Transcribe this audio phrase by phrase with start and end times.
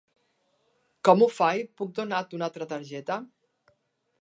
[1.09, 3.19] Com ho faig, puc donar-te un altra targeta?